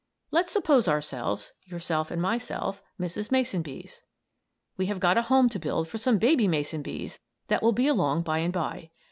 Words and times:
Let's 0.31 0.51
suppose 0.51 0.87
ourselves 0.87 1.53
yourself 1.67 2.09
and 2.09 2.19
myself 2.19 2.81
Mrs. 2.99 3.29
Mason 3.29 3.61
Bees. 3.61 4.01
We 4.75 4.87
have 4.87 4.99
got 4.99 5.15
a 5.19 5.21
home 5.21 5.47
to 5.49 5.59
build 5.59 5.87
for 5.87 5.99
some 5.99 6.17
baby 6.17 6.47
mason 6.47 6.81
bees 6.81 7.19
that 7.49 7.61
will 7.61 7.71
be 7.71 7.85
along 7.87 8.23
by 8.23 8.39
and 8.39 8.51
by. 8.51 8.89